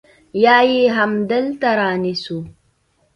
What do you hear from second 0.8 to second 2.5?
همدلته رانيسو.